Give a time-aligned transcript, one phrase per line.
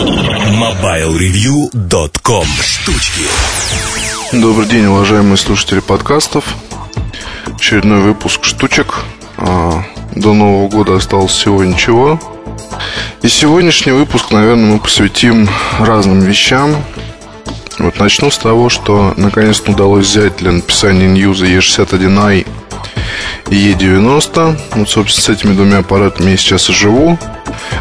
[0.00, 3.24] MobileReview.com Штучки.
[4.32, 6.54] Добрый день, уважаемые слушатели подкастов.
[7.54, 9.04] Очередной выпуск штучек
[9.36, 9.84] а,
[10.16, 12.18] До Нового года осталось всего ничего.
[13.20, 15.46] И сегодняшний выпуск, наверное, мы посвятим
[15.80, 16.76] разным вещам.
[17.78, 22.46] Вот начну с того, что наконец-то удалось взять для написания ньюза E61i
[23.50, 24.58] и E90.
[24.72, 27.18] Вот, собственно, с этими двумя аппаратами я сейчас и живу.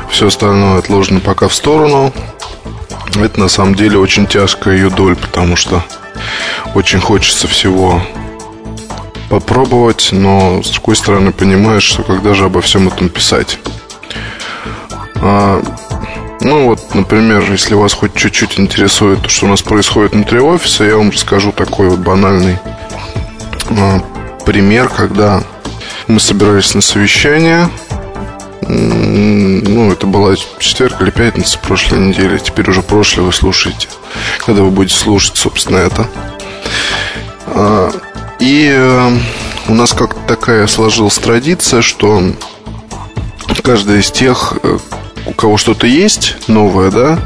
[0.09, 2.13] Все остальное отложено пока в сторону.
[3.15, 5.83] Это на самом деле очень тяжкая ее доль, потому что
[6.75, 8.01] очень хочется всего
[9.29, 13.59] попробовать, но с другой стороны понимаешь, что когда же обо всем этом писать.
[15.15, 15.61] А,
[16.41, 20.97] ну вот, например, если вас хоть чуть-чуть интересует, что у нас происходит внутри офиса, я
[20.97, 22.57] вам расскажу такой вот банальный
[23.69, 23.99] э,
[24.45, 25.43] пример, когда
[26.07, 27.69] мы собирались на совещание.
[28.61, 32.37] Ну, это была четверг или пятница прошлой недели.
[32.37, 33.87] Теперь уже прошлое вы слушаете.
[34.45, 36.07] Когда вы будете слушать, собственно, это.
[37.47, 37.91] А,
[38.39, 39.17] и э,
[39.67, 42.21] у нас как-то такая сложилась традиция, что
[43.63, 44.77] каждая из тех, э,
[45.25, 47.19] у кого что-то есть новое, да,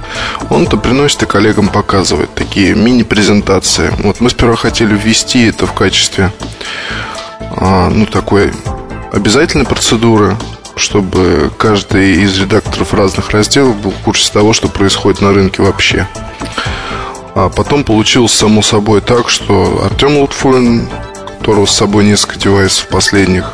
[0.50, 3.92] он то приносит и коллегам показывает такие мини-презентации.
[4.00, 6.32] Вот мы сперва хотели ввести это в качестве,
[7.56, 8.52] а, ну, такой
[9.12, 10.36] обязательной процедуры,
[10.76, 16.08] чтобы каждый из редакторов разных разделов был в курсе того, что происходит на рынке вообще.
[17.36, 20.88] А потом получилось само собой так, что Артем Лутфулин,
[21.40, 23.54] которого с собой несколько девайсов последних,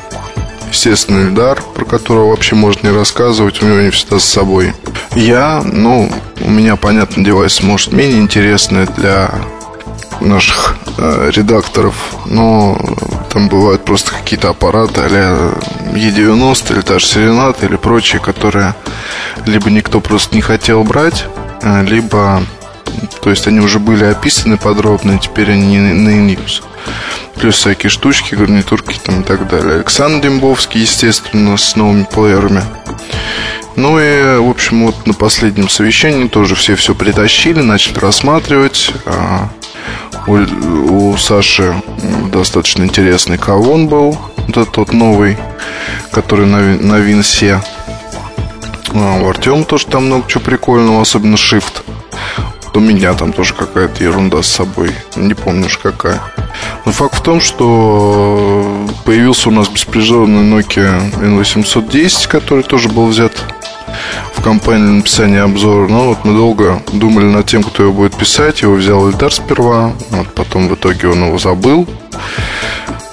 [0.72, 4.74] естественно, Эльдар, про которого вообще можно не рассказывать, у него не всегда с собой.
[5.16, 9.32] Я, ну, у меня, понятно, девайс может менее интересный для
[10.22, 12.78] наших э, редакторов, но
[13.32, 15.54] там бывают просто какие-то аппараты а
[15.94, 18.76] E90 или та же Serenata или прочие, которые
[19.46, 21.26] либо никто просто не хотел брать,
[21.62, 22.44] э, либо
[23.22, 26.64] то есть они уже были описаны подробно, теперь они на news
[27.40, 29.76] плюс всякие штучки, гарнитурки там и так далее.
[29.76, 32.64] Александр Дембовский, естественно, с новыми плеерами.
[33.76, 38.92] Ну и, в общем, вот на последнем совещании тоже все все притащили, начали рассматривать.
[39.06, 39.50] А,
[40.28, 41.74] у, у Саши
[42.32, 45.38] достаточно интересный кавон был, вот этот вот новый,
[46.12, 47.62] который на, на Винсе.
[48.94, 51.84] А, у Артема тоже там много чего прикольного, особенно Shift.
[52.80, 54.92] У меня там тоже какая-то ерунда с собой.
[55.18, 56.22] Не помню уж какая.
[56.86, 63.34] Но факт в том, что появился у нас беспризорный Nokia N810, который тоже был взят
[64.34, 65.90] в компании на написание обзора.
[65.90, 68.62] Но вот мы долго думали над тем, кто его будет писать.
[68.62, 71.86] Его взял Эльдар сперва, вот потом в итоге он его забыл.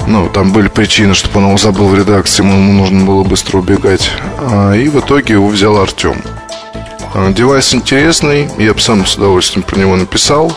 [0.06, 4.12] Ну, там были причины, чтобы он его забыл в редакции, ему нужно было быстро убегать.
[4.38, 6.22] А, и в итоге его взял Артем.
[7.18, 10.54] А, девайс интересный, я бы сам с удовольствием про него написал,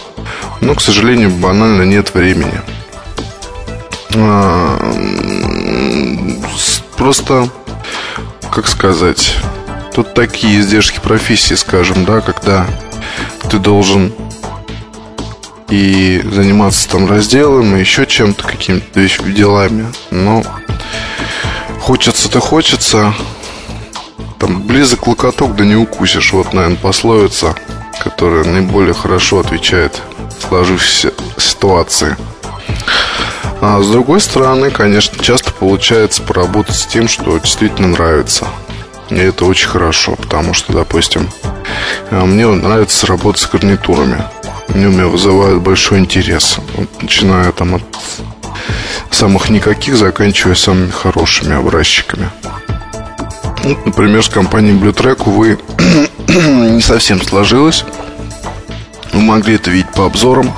[0.59, 2.59] но, к сожалению, банально нет времени.
[4.15, 4.77] А,
[6.97, 7.47] просто,
[8.51, 9.37] как сказать,
[9.93, 12.67] тут такие издержки профессии, скажем, да, когда
[13.49, 14.11] ты должен
[15.69, 19.87] и заниматься там разделом, и еще чем-то, какими-то делами.
[20.11, 20.43] Но
[21.79, 23.13] хочется-то хочется.
[24.39, 26.33] Там близок локоток, да не укусишь.
[26.33, 27.55] Вот, наверное, пословица,
[28.01, 30.01] которая наиболее хорошо отвечает
[30.47, 32.16] сложившейся ситуации.
[33.61, 38.47] А с другой стороны, конечно, часто получается поработать с тем, что действительно нравится.
[39.09, 41.29] И это очень хорошо, потому что, допустим,
[42.09, 44.23] э, мне нравится работать с гарнитурами.
[44.69, 46.59] Они у меня вызывают большой интерес.
[46.75, 47.83] Вот, начиная там от
[49.11, 52.29] самых никаких, заканчивая самыми хорошими образчиками.
[53.63, 55.59] Вот, например, с компанией Bluetrack, увы,
[56.27, 57.85] не совсем сложилось.
[59.11, 60.51] Вы могли это видеть по обзорам.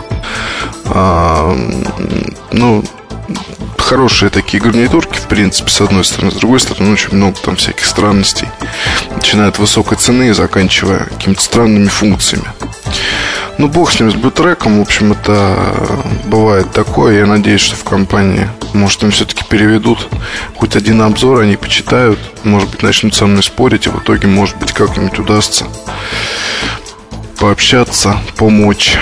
[0.85, 1.55] А,
[2.51, 2.83] ну,
[3.77, 6.31] хорошие такие гарнитурки, в принципе, с одной стороны.
[6.31, 8.47] С другой стороны, очень много там всяких странностей.
[9.13, 12.47] Начиная от высокой цены и заканчивая какими-то странными функциями.
[13.57, 15.57] Ну, бог с ним, с бутреком, в общем, это
[16.25, 17.19] бывает такое.
[17.19, 20.07] Я надеюсь, что в компании, может, им все-таки переведут
[20.55, 24.57] хоть один обзор, они почитают, может быть, начнут со мной спорить, и в итоге, может
[24.57, 25.65] быть, как-нибудь удастся
[27.41, 28.97] пообщаться, помочь.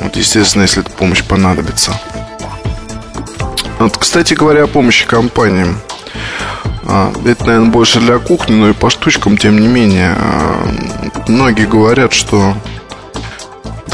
[0.00, 1.98] Вот, естественно, если эта помощь понадобится.
[3.78, 5.78] Вот, кстати говоря, о помощи компаниям.
[6.86, 10.16] А, это, наверное, больше для кухни, но и по штучкам, тем не менее.
[10.18, 10.68] А,
[11.28, 12.54] многие говорят, что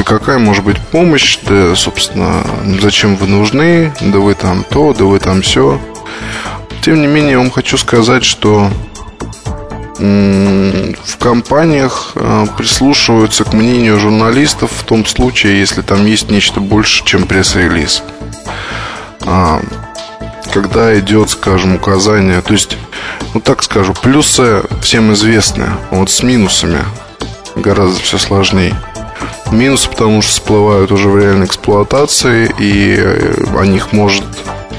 [0.01, 2.43] да какая может быть помощь, да, собственно,
[2.81, 5.79] зачем вы нужны, да вы там то, да вы там все.
[6.81, 8.71] Тем не менее, я вам хочу сказать, что
[9.99, 17.05] в компаниях э, прислушиваются к мнению журналистов в том случае, если там есть нечто больше,
[17.05, 18.03] чем пресс-релиз.
[19.27, 19.61] А,
[20.51, 22.79] когда идет, скажем, указание, то есть,
[23.35, 26.81] ну так скажу, плюсы всем известны, вот с минусами
[27.55, 28.75] гораздо все сложнее.
[29.53, 34.25] Минусы, потому что всплывают уже в реальной эксплуатации, и э, о них может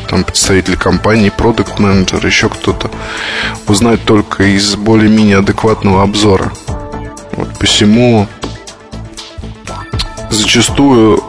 [0.10, 2.92] там представители компании, продукт менеджер еще кто-то,
[3.68, 6.52] узнать только из более-менее адекватного обзора.
[7.34, 8.28] Вот посему
[10.30, 11.24] зачастую,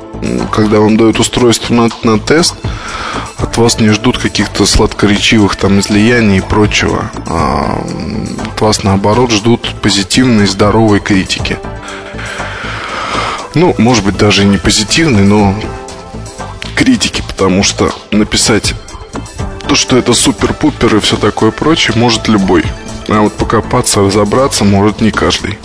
[0.50, 2.56] когда вам дают устройство на, на тест,
[3.38, 7.10] от вас не ждут каких-то сладкоречивых там излияний и прочего.
[7.26, 7.84] А
[8.52, 11.58] от вас наоборот ждут позитивной, здоровой критики.
[13.54, 15.54] Ну, может быть, даже и не позитивной, но
[16.74, 18.74] критики, потому что написать
[19.68, 22.64] то, что это супер-пупер и все такое прочее, может любой.
[23.08, 25.58] А вот покопаться, разобраться может не каждый.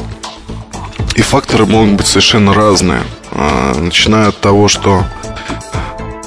[1.15, 3.01] И факторы могут быть совершенно разные.
[3.31, 5.05] А, начиная от того, что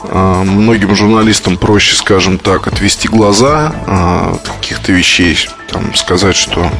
[0.04, 5.38] а, многим журналистам проще, скажем так, отвести глаза а, от каких-то вещей,
[5.70, 6.70] там, сказать, что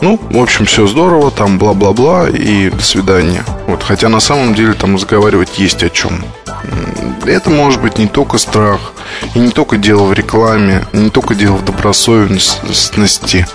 [0.00, 3.44] ну, в общем, все здорово, там бла-бла-бла и до свидания.
[3.66, 6.24] Вот, хотя на самом деле там разговаривать есть о чем.
[7.26, 8.92] Это может быть не только страх,
[9.34, 13.46] и не только дело в рекламе, не только дело в добросовестности,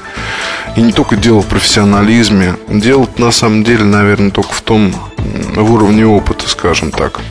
[0.75, 2.55] и не только дело в профессионализме.
[2.67, 7.21] Дело на самом деле, наверное, только в том, в уровне опыта, скажем так.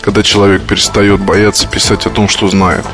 [0.00, 2.84] Когда человек перестает бояться писать о том, что знает.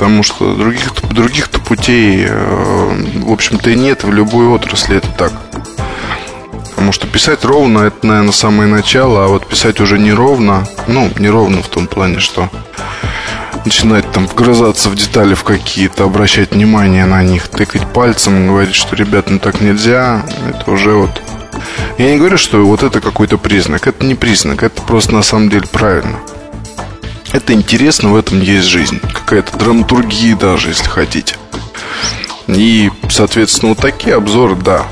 [0.00, 5.30] Потому что других, других-то путей, э, в общем-то, и нет в любой отрасли, это так.
[6.70, 11.62] Потому что писать ровно это, наверное, самое начало, а вот писать уже неровно, ну, неровно
[11.62, 12.48] в том плане, что
[13.66, 18.96] начинать там вгрызаться в детали в какие-то, обращать внимание на них, тыкать пальцем, говорить, что,
[18.96, 21.22] ребят, ну так нельзя, это уже вот...
[21.98, 25.50] Я не говорю, что вот это какой-то признак, это не признак, это просто на самом
[25.50, 26.20] деле правильно.
[27.32, 28.98] Это интересно, в этом есть жизнь.
[29.00, 31.36] Какая-то драматургия даже, если хотите.
[32.48, 34.86] И, соответственно, вот такие обзоры, да.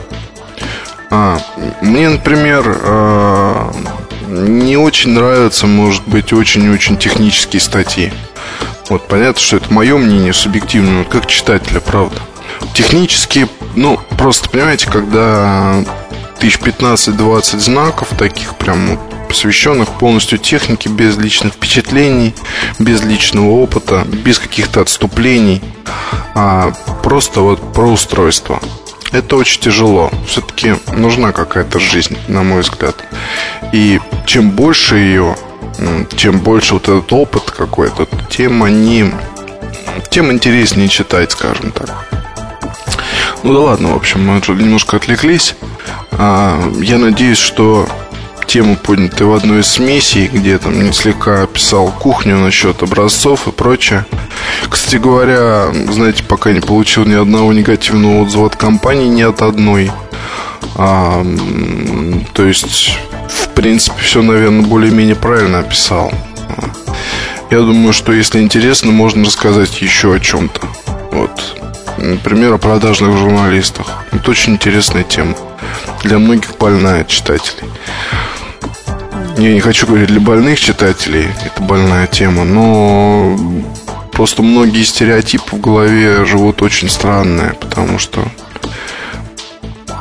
[1.11, 1.41] А,
[1.81, 3.73] мне, например, а,
[4.29, 8.13] не очень нравятся, может быть, очень-очень технические статьи.
[8.89, 12.21] Вот понятно, что это мое мнение субъективное, как читателя, правда.
[12.75, 15.85] Технические, ну, просто понимаете, когда
[16.39, 22.35] тысяч 15-20 знаков, таких прям посвященных полностью технике, без личных впечатлений,
[22.79, 25.63] без личного опыта, без каких-то отступлений,
[26.35, 26.73] а
[27.03, 28.61] просто вот про устройство.
[29.13, 30.11] Это очень тяжело.
[30.27, 32.97] Все-таки нужна какая-то жизнь, на мой взгляд.
[33.73, 35.37] И чем больше ее,
[36.17, 39.11] чем больше вот этот опыт какой-то, тем они,
[40.11, 42.07] тем интереснее читать, скажем так.
[43.43, 45.55] Ну да ладно, в общем, мы немножко отвлеклись.
[46.13, 47.89] А, я надеюсь, что
[48.49, 54.07] тему, поднятой в одной из смесей, где там слегка описал кухню насчет образцов и прочее.
[54.69, 59.93] Кстати говоря, знаете, пока не получил ни одного негативного отзыва от компании, ни от одной.
[60.77, 61.25] А,
[62.33, 62.99] то есть,
[63.29, 66.11] в принципе, все, наверное, более-менее правильно описал.
[67.51, 70.61] Я думаю, что если интересно, можно рассказать еще о чем-то.
[71.13, 71.57] Вот.
[71.99, 74.05] Например, о продажных журналистах.
[74.11, 75.35] Это очень интересная тема.
[76.03, 77.69] Для многих больная читателей.
[79.39, 83.39] Я не хочу говорить для больных читателей, это больная тема, но
[84.11, 88.27] просто многие стереотипы в голове живут очень странные, потому что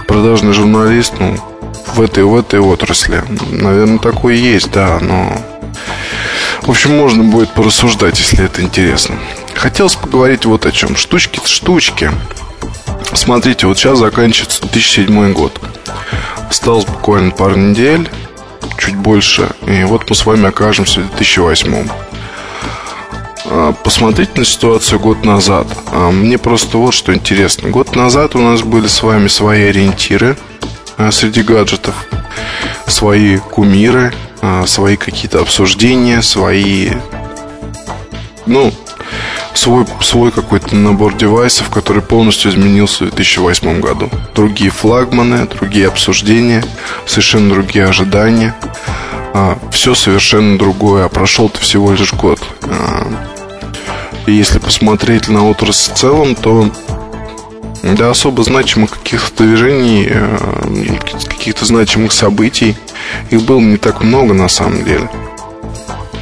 [0.07, 1.37] продажный журналист, ну,
[1.93, 5.31] в этой, в этой отрасли, наверное, такой есть, да, но...
[6.63, 9.19] В общем, можно будет порассуждать, если это интересно.
[9.53, 10.95] Хотелось поговорить вот о чем.
[10.95, 12.09] Штучки-то штучки.
[13.13, 15.61] Смотрите, вот сейчас заканчивается 2007 год.
[16.49, 18.09] Осталось буквально пару недель
[18.77, 19.49] чуть больше.
[19.65, 21.87] И вот мы с вами окажемся в 2008.
[23.49, 25.67] А, посмотрите на ситуацию год назад.
[25.91, 27.69] А, мне просто вот что интересно.
[27.69, 30.37] Год назад у нас были с вами свои ориентиры
[30.97, 31.95] а, среди гаджетов,
[32.87, 34.13] свои кумиры,
[34.65, 36.91] свои какие-то обсуждения, свои,
[38.45, 38.71] ну,
[39.57, 44.09] свой, свой какой-то набор девайсов, который полностью изменился в 2008 году.
[44.35, 46.63] Другие флагманы, другие обсуждения,
[47.05, 48.55] совершенно другие ожидания.
[49.33, 52.39] А, все совершенно другое, а прошел-то всего лишь год.
[52.63, 53.07] А,
[54.25, 56.69] и если посмотреть на отрасль в целом, то
[57.83, 60.97] для особо значимых каких-то движений, э,
[61.29, 62.75] каких-то значимых событий,
[63.29, 65.09] их было не так много на самом деле.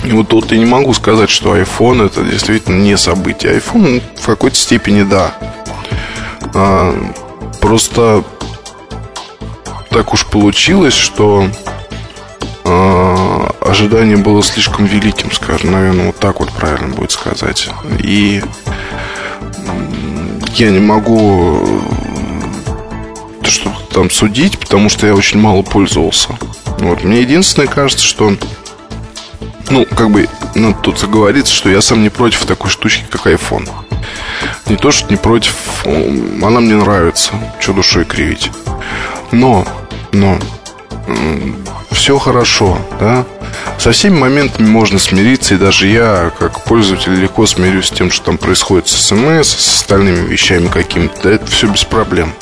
[0.05, 3.57] И вот тут я не могу сказать, что iPhone это действительно не событие.
[3.57, 5.33] iPhone в какой-то степени да.
[6.53, 6.93] А,
[7.59, 8.23] просто
[9.89, 11.49] так уж получилось, что
[12.65, 17.69] а, ожидание было слишком великим, скажем, наверное, вот так вот правильно будет сказать.
[17.99, 18.43] И
[20.55, 21.81] я не могу
[23.41, 26.29] что-то там судить, потому что я очень мало пользовался.
[26.79, 27.03] Вот.
[27.03, 28.35] Мне единственное кажется, что
[29.69, 33.67] ну, как бы, ну, тут говорится, что я сам не против такой штучки, как iPhone.
[34.67, 35.55] Не то, что не против,
[35.85, 38.51] она мне нравится, что душой кривить.
[39.31, 39.65] Но,
[40.11, 40.39] но,
[41.91, 43.25] все хорошо, да.
[43.77, 48.25] Со всеми моментами можно смириться, и даже я, как пользователь, легко смирюсь с тем, что
[48.27, 51.29] там происходит с СМС, с остальными вещами какими-то.
[51.29, 52.33] Это все без проблем.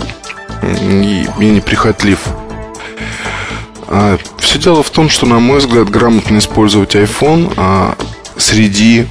[0.81, 2.19] И я неприхотлив
[3.95, 7.95] а, все дело в том, что, на мой взгляд, грамотно использовать iPhone а,
[8.35, 9.05] среди,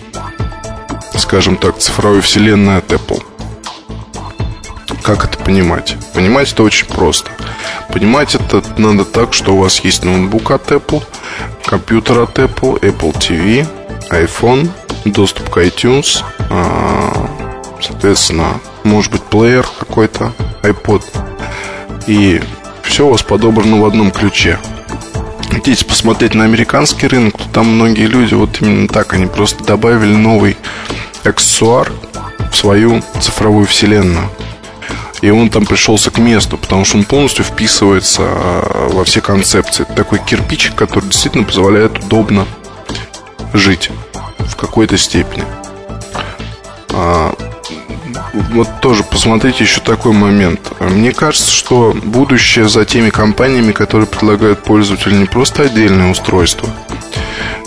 [1.15, 3.23] скажем так, цифровой вселенной от Apple.
[5.03, 5.97] Как это понимать?
[6.15, 7.31] Понимать это очень просто.
[7.93, 11.05] Понимать это надо так, что у вас есть ноутбук от Apple,
[11.65, 13.65] компьютер от Apple, Apple TV,
[14.11, 14.69] iPhone,
[15.05, 17.29] доступ к iTunes, а,
[17.81, 21.05] соответственно, может быть, плеер какой-то, iPod.
[22.09, 22.43] И
[22.83, 24.59] все у вас подобрано в одном ключе.
[25.53, 30.15] Хотите посмотреть на американский рынок, то там многие люди вот именно так, они просто добавили
[30.15, 30.57] новый
[31.25, 31.93] аксессуар
[32.51, 34.31] в свою цифровую вселенную.
[35.21, 39.83] И он там пришелся к месту, потому что он полностью вписывается а, во все концепции.
[39.83, 42.47] Это такой кирпичик, который действительно позволяет удобно
[43.53, 43.91] жить
[44.39, 45.45] в какой-то степени.
[48.33, 50.73] Вот тоже посмотрите еще такой момент.
[50.81, 56.69] Мне кажется, что будущее за теми компаниями, которые предлагают пользователю не просто отдельное устройство,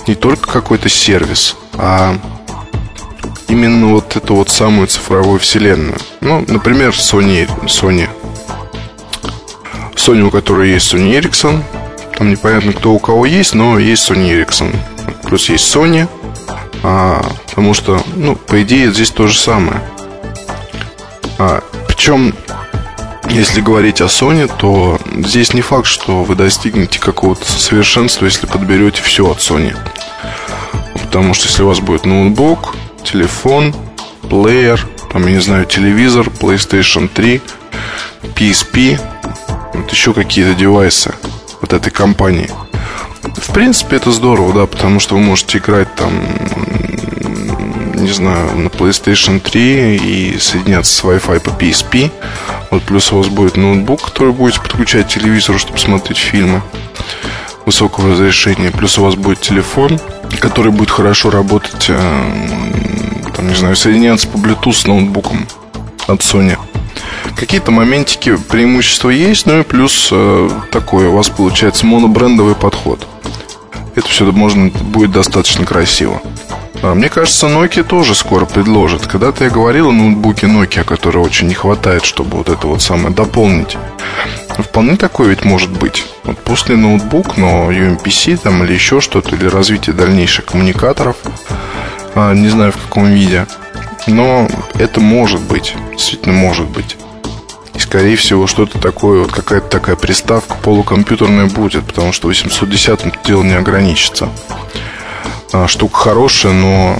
[0.07, 2.17] не только какой-то сервис, а
[3.47, 5.97] именно вот эту вот самую цифровую вселенную.
[6.21, 8.09] Ну, например, Sony, Sony.
[9.95, 11.61] Sony, у которой есть Sony Ericsson.
[12.17, 14.75] Там непонятно, кто у кого есть, но есть Sony Ericsson.
[15.23, 16.07] Плюс есть Sony.
[16.83, 19.81] А, потому что, ну, по идее, здесь то же самое.
[21.37, 22.33] А, причем,
[23.29, 29.01] если говорить о Sony, то здесь не факт, что вы достигнете какого-то совершенства, если подберете
[29.01, 29.75] все от Sony.
[30.93, 33.73] Потому что если у вас будет ноутбук, телефон,
[34.29, 37.41] плеер, там, я не знаю, телевизор, PlayStation 3,
[38.35, 38.99] PSP,
[39.73, 41.13] вот еще какие-то девайсы
[41.61, 42.49] вот этой компании.
[43.21, 46.11] В принципе, это здорово, да, потому что вы можете играть там
[47.95, 52.11] не знаю, на PlayStation 3 и соединяться с Wi-Fi по PSP.
[52.71, 56.61] Вот плюс у вас будет ноутбук, который будете подключать к телевизору, чтобы смотреть фильмы
[57.65, 58.71] высокого разрешения.
[58.71, 59.99] Плюс у вас будет телефон,
[60.39, 62.23] который будет хорошо работать, э,
[63.35, 65.47] там, не знаю, соединяться по Bluetooth с ноутбуком
[66.07, 66.57] от Sony.
[67.35, 73.05] Какие-то моментики преимущества есть, ну и плюс э, такое, у вас получается монобрендовый подход.
[73.95, 76.21] Это все можно будет достаточно красиво.
[76.81, 79.07] А, мне кажется, Nokia тоже скоро предложит.
[79.07, 83.13] Когда-то я говорил о ноутбуке Nokia, который очень не хватает, чтобы вот это вот самое
[83.13, 83.77] дополнить.
[84.57, 86.05] Вполне такое ведь может быть.
[86.23, 91.17] Вот после ноутбук, но UMPC там или еще что-то, или развитие дальнейших коммуникаторов,
[92.15, 93.45] а, не знаю в каком виде.
[94.07, 96.97] Но это может быть, действительно может быть.
[97.73, 103.43] И, скорее всего, что-то такое, вот какая-то такая приставка полукомпьютерная будет, потому что 810 дело
[103.43, 104.29] не ограничится.
[105.53, 106.97] А, штука хорошая, но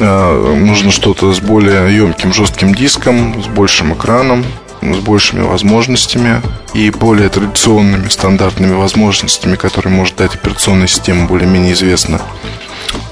[0.00, 4.44] а, нужно что-то с более емким жестким диском, с большим экраном,
[4.82, 6.42] с большими возможностями
[6.74, 12.20] и более традиционными стандартными возможностями, которые может дать операционная система более-менее известна.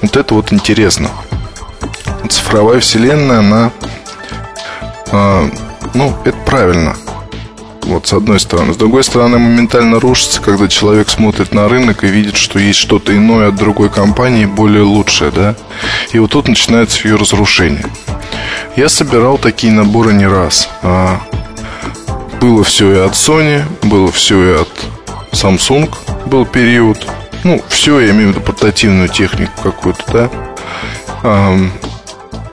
[0.02, 1.10] Вот это вот интересно.
[2.28, 3.72] Цифровая вселенная, она,
[5.10, 5.50] э,
[5.94, 6.96] ну, это правильно.
[7.84, 8.72] Вот с одной стороны.
[8.72, 13.14] С другой стороны, моментально рушится, когда человек смотрит на рынок и видит, что есть что-то
[13.16, 15.56] иное от другой компании, более лучшее, да?
[16.12, 17.84] И вот тут начинается ее разрушение.
[18.76, 20.68] Я собирал такие наборы не раз.
[20.82, 21.20] А
[22.40, 24.70] было все и от Sony, было все и от
[25.32, 25.92] Samsung,
[26.26, 27.06] был период.
[27.44, 30.30] Ну, все, я имею в виду портативную технику какую-то,
[31.22, 31.50] да?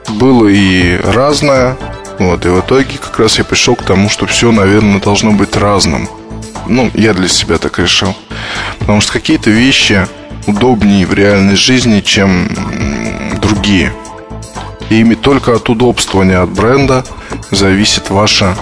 [0.08, 1.76] Было и разное,
[2.20, 5.56] вот, и в итоге как раз я пришел к тому, что все, наверное, должно быть
[5.56, 6.06] разным.
[6.66, 8.14] Ну, я для себя так решил.
[8.78, 10.06] Потому что какие-то вещи
[10.46, 12.50] удобнее в реальной жизни, чем
[13.40, 13.94] другие.
[14.90, 17.06] И ими только от удобства, не от бренда,
[17.50, 18.54] зависит ваше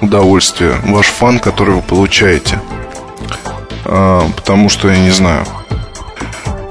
[0.00, 2.60] удовольствие, ваш фан, который вы получаете.
[3.86, 5.44] А, потому что, я не знаю,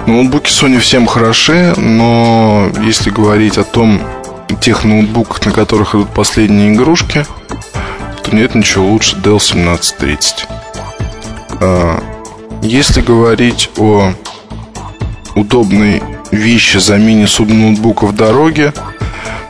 [0.08, 4.00] ноутбуки Sony всем хороши, но если говорить о том,
[4.56, 7.25] тех ноутбуках, на которых идут последние игрушки,
[8.24, 10.46] то нет ничего лучше Dell 1730.
[11.62, 12.03] А,
[12.62, 14.13] если говорить о
[15.36, 16.01] удобной
[16.32, 18.74] вещи замене субноутбука в дороге,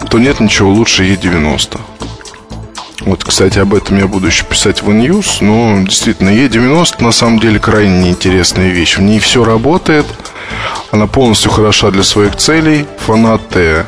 [0.09, 1.79] то нет ничего лучше E90.
[3.01, 7.39] Вот, кстати, об этом я буду еще писать в News, но действительно, E90 на самом
[7.39, 8.97] деле крайне неинтересная вещь.
[8.97, 10.05] В ней все работает,
[10.91, 12.85] она полностью хороша для своих целей.
[13.05, 13.85] Фанаты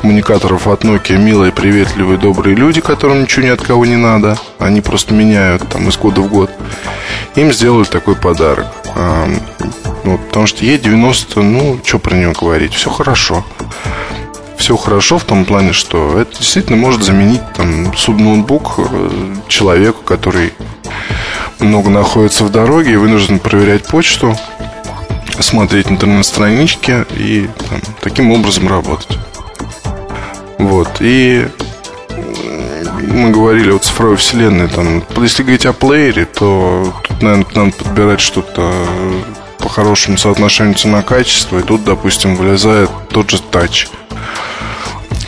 [0.00, 4.38] коммуникаторов от Nokia милые, приветливые, добрые люди, которым ничего ни от кого не надо.
[4.58, 6.50] Они просто меняют там из года в год.
[7.34, 8.66] Им сделали такой подарок.
[8.96, 9.28] А,
[10.04, 13.44] ну, потому что E90, ну, что про него говорить, все хорошо
[14.58, 20.52] все хорошо в том плане, что это действительно может заменить там субноутбук э, человеку, который
[21.60, 24.36] много находится в дороге и вынужден проверять почту,
[25.40, 29.18] смотреть интернет-странички и там, таким образом работать.
[30.58, 30.88] Вот.
[31.00, 31.46] И
[33.00, 34.68] мы говорили о цифровой вселенной.
[34.68, 38.72] Там, если говорить о плеере, то тут, наверное, надо подбирать что-то
[39.58, 41.58] по хорошему соотношению цена-качество.
[41.58, 43.88] И тут, допустим, вылезает тот же тач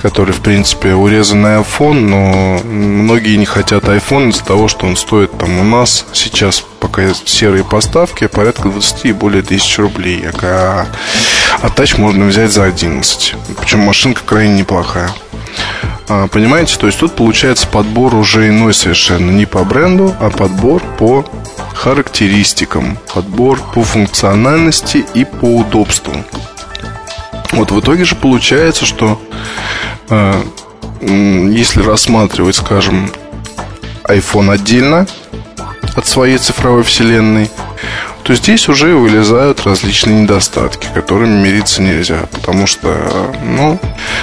[0.00, 5.36] который, в принципе, урезанный iPhone, но многие не хотят iPhone из-за того, что он стоит
[5.36, 10.24] там у нас сейчас, пока серые поставки, порядка 20 и более тысяч рублей.
[10.42, 10.86] А,
[11.62, 13.34] а тач можно взять за 11.
[13.58, 15.10] Причем машинка крайне неплохая.
[16.08, 19.30] А, понимаете, то есть тут получается подбор уже иной совершенно.
[19.30, 21.24] Не по бренду, а подбор по
[21.74, 22.98] характеристикам.
[23.14, 26.14] Подбор по функциональности и по удобству.
[27.52, 29.20] Вот в итоге же получается, что
[30.08, 30.42] э,
[31.00, 33.10] если рассматривать, скажем,
[34.04, 35.06] iPhone отдельно
[35.96, 37.50] от своей цифровой вселенной,
[38.30, 42.28] то здесь уже вылезают различные недостатки, которыми мириться нельзя.
[42.30, 43.80] Потому что, ну,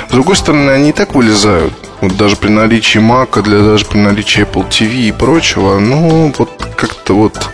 [0.07, 1.73] с другой стороны, они и так вылезают.
[1.99, 6.49] Вот даже при наличии Mac, для даже при наличии Apple TV и прочего, ну, вот
[6.77, 7.49] как-то вот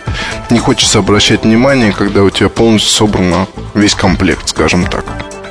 [0.50, 5.04] не хочется обращать внимание, когда у тебя полностью собран весь комплект, скажем так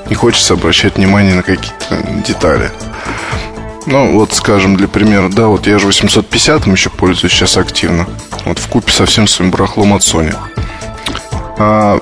[0.10, 2.72] не хочется обращать внимание на какие-то детали.
[3.86, 8.08] Ну, вот, скажем, для примера, да, вот я же 850 еще пользуюсь сейчас активно.
[8.46, 10.36] Вот в купе со всем своим барахлом от Sony.
[11.66, 12.00] А,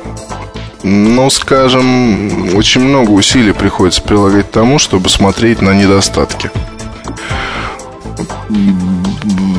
[0.83, 6.49] ну, скажем, очень много усилий приходится прилагать тому, чтобы смотреть на недостатки.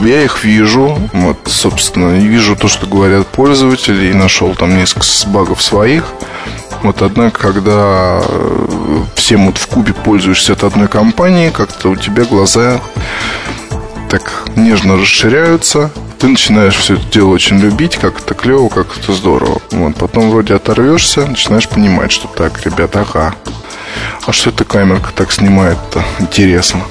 [0.04, 5.62] Я их вижу, вот, собственно, вижу то, что говорят пользователи, и нашел там несколько багов
[5.62, 6.04] своих–
[6.82, 12.24] вот однако, когда э, всем вот в кубе пользуешься от одной компании, как-то у тебя
[12.24, 12.80] глаза
[14.10, 19.12] так нежно расширяются, ты начинаешь все это дело очень любить, как это клево, как это
[19.12, 19.60] здорово.
[19.72, 23.34] Вот, потом вроде оторвешься, начинаешь понимать, что так, ребята, ага.
[24.24, 26.04] А что эта камерка так снимает-то?
[26.20, 26.82] Интересно.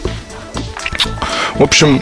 [1.55, 2.01] В общем,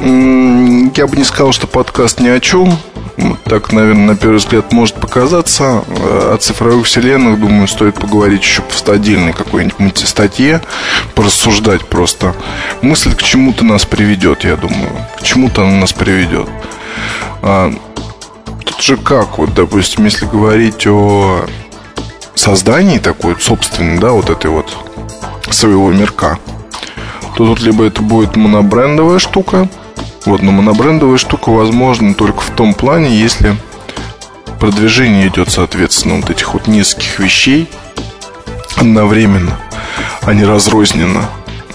[0.00, 2.78] я бы не сказал, что подкаст ни о чем.
[3.44, 5.84] Так, наверное, на первый взгляд может показаться.
[5.88, 10.62] О цифровых вселенных, думаю, стоит поговорить еще в отдельной какой-нибудь статье,
[11.14, 12.34] порассуждать просто.
[12.80, 14.90] Мысль к чему-то нас приведет, я думаю.
[15.18, 16.48] К чему-то она нас приведет.
[17.42, 17.72] А,
[18.64, 21.44] тут же как, вот, допустим, если говорить о
[22.34, 24.74] создании такой собственной, да, вот этой вот
[25.50, 26.38] своего мирка,
[27.36, 29.68] то тут либо это будет монобрендовая штука–
[30.24, 33.56] вот, но монобрендовая штука возможна только в том плане, если
[34.60, 37.68] продвижение идет, соответственно, вот этих вот нескольких вещей
[38.76, 39.58] одновременно,
[40.20, 41.28] а не разрозненно.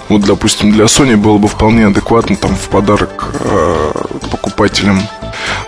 [0.08, 3.92] Вот, допустим, для Sony было бы вполне адекватно там в подарок э,
[4.32, 5.02] покупателям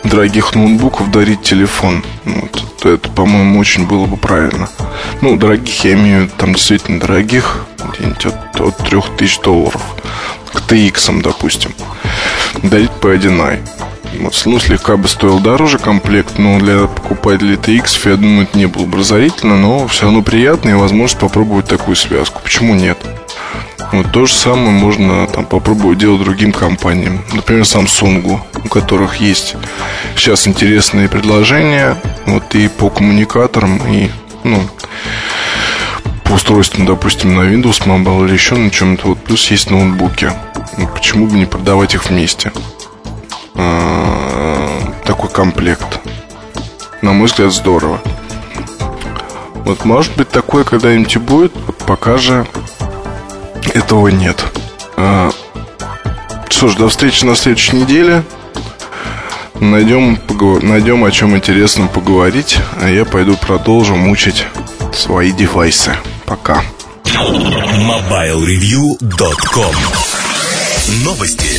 [0.05, 2.05] дорогих ноутбуков дарить телефон.
[2.23, 4.69] Вот, это, по-моему, очень было бы правильно.
[5.19, 9.81] Ну, дорогих я имею там действительно дорогих, где-нибудь от, от 3000 долларов.
[10.53, 11.73] К TX, допустим
[12.63, 13.59] дарить по 1i.
[14.19, 18.65] Вот, ну, слегка бы стоил дороже комплект, но для покупателей TX, я думаю, это не
[18.65, 22.41] было бы разорительно, но все равно приятно и возможность попробовать такую связку.
[22.43, 22.97] Почему нет?
[23.91, 27.23] Вот то же самое можно там попробовать делать другим компаниям.
[27.33, 29.55] Например, Samsung, у которых есть
[30.15, 34.09] сейчас интересные предложения вот и по коммуникаторам, и
[34.43, 34.61] ну,
[36.29, 39.07] по устройствам, допустим, на Windows Mobile или еще на чем-то.
[39.07, 40.31] Вот плюс есть ноутбуки.
[40.77, 42.51] Ну, почему бы не продавать их вместе?
[43.55, 45.99] А, такой комплект.
[47.01, 47.99] На мой взгляд, здорово.
[49.65, 52.45] Вот, может быть, такое когда-нибудь и будет, вот пока же
[53.73, 54.45] этого нет.
[54.97, 55.31] А,
[56.49, 58.23] что ж, до встречи на следующей неделе.
[59.59, 60.61] Найдем, поговор...
[60.61, 64.45] Найдем о чем интересном поговорить, а я пойду продолжу мучить
[64.93, 65.95] свои девайсы.
[66.29, 66.63] Пока.
[67.05, 69.75] MobileReview.com
[71.03, 71.58] Новости.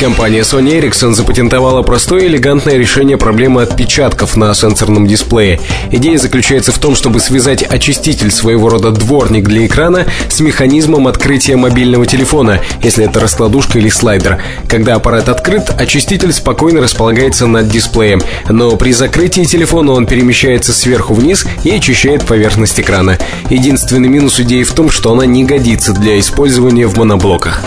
[0.00, 5.60] Компания Sony Ericsson запатентовала простое и элегантное решение проблемы отпечатков на сенсорном дисплее.
[5.92, 11.56] Идея заключается в том, чтобы связать очиститель своего рода дворник для экрана с механизмом открытия
[11.56, 14.42] мобильного телефона, если это раскладушка или слайдер.
[14.68, 21.14] Когда аппарат открыт, очиститель спокойно располагается над дисплеем, но при закрытии телефона он перемещается сверху
[21.14, 23.16] вниз и очищает поверхность экрана.
[23.48, 27.62] Единственный минус идеи в том, что она не годится для использования в моноблоках.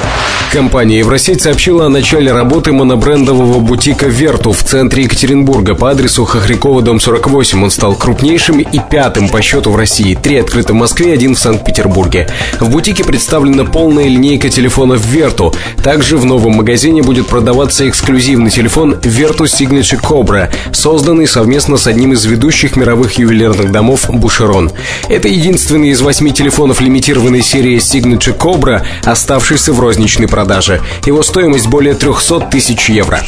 [0.51, 6.82] Компания Евросеть сообщила о начале работы монобрендового бутика «Верту» в центре Екатеринбурга по адресу Хохрякова,
[6.82, 7.63] дом 48.
[7.63, 10.15] Он стал крупнейшим и пятым по счету в России.
[10.15, 12.27] Три открыты в Москве, один в Санкт-Петербурге.
[12.60, 15.53] В бутике представлена полная линейка телефонов «Верту».
[15.84, 22.13] Также в новом магазине будет продаваться эксклюзивный телефон «Верту Signature Cobra», созданный совместно с одним
[22.13, 24.71] из ведущих мировых ювелирных домов «Бушерон».
[25.08, 30.82] Это единственный из восьми телефонов лимитированной серии Signature Cobra, оставшийся в розничной продаже.
[31.06, 33.22] Его стоимость более 300 тысяч евро.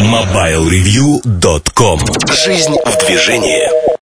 [0.00, 2.00] MobileReview.com
[2.32, 3.97] Жизнь в движении